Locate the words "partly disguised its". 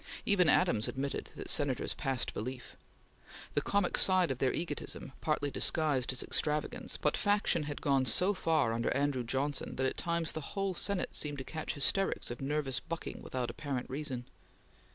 5.21-6.23